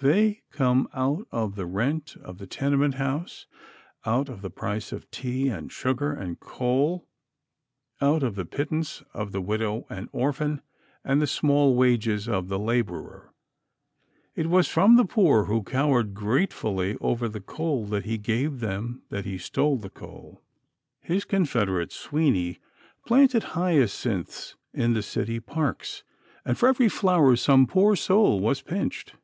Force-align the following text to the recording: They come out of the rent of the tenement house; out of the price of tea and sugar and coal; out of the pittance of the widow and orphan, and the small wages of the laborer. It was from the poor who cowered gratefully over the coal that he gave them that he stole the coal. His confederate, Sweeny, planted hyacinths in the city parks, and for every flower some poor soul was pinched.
They 0.00 0.42
come 0.52 0.88
out 0.94 1.26
of 1.32 1.56
the 1.56 1.66
rent 1.66 2.14
of 2.22 2.38
the 2.38 2.46
tenement 2.46 2.94
house; 2.94 3.46
out 4.06 4.28
of 4.28 4.40
the 4.40 4.48
price 4.48 4.92
of 4.92 5.10
tea 5.10 5.48
and 5.48 5.72
sugar 5.72 6.12
and 6.12 6.38
coal; 6.38 7.08
out 8.00 8.22
of 8.22 8.36
the 8.36 8.44
pittance 8.44 9.02
of 9.12 9.32
the 9.32 9.40
widow 9.40 9.88
and 9.90 10.08
orphan, 10.12 10.62
and 11.02 11.20
the 11.20 11.26
small 11.26 11.74
wages 11.74 12.28
of 12.28 12.46
the 12.46 12.60
laborer. 12.60 13.32
It 14.36 14.46
was 14.46 14.68
from 14.68 14.94
the 14.94 15.04
poor 15.04 15.46
who 15.46 15.64
cowered 15.64 16.14
gratefully 16.14 16.96
over 17.00 17.28
the 17.28 17.40
coal 17.40 17.84
that 17.86 18.04
he 18.04 18.18
gave 18.18 18.60
them 18.60 19.02
that 19.08 19.24
he 19.24 19.36
stole 19.36 19.78
the 19.78 19.90
coal. 19.90 20.44
His 21.00 21.24
confederate, 21.24 21.90
Sweeny, 21.90 22.60
planted 23.04 23.42
hyacinths 23.58 24.54
in 24.72 24.92
the 24.94 25.02
city 25.02 25.40
parks, 25.40 26.04
and 26.44 26.56
for 26.56 26.68
every 26.68 26.88
flower 26.88 27.34
some 27.34 27.66
poor 27.66 27.96
soul 27.96 28.38
was 28.38 28.62
pinched. 28.62 29.14